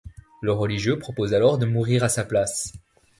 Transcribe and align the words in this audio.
Le 0.41 0.51
religieux 0.51 0.97
propose 0.97 1.35
alors 1.35 1.59
de 1.59 1.67
mourir 1.67 2.03
à 2.03 2.09
sa 2.09 2.25
place. 2.25 2.73